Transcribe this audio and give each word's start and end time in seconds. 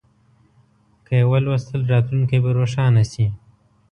که 1.05 1.13
یې 1.19 1.25
ولوستل، 1.31 1.81
راتلونکی 1.93 2.37
به 2.43 2.49
روښانه 2.57 3.03
شي. 3.11 3.25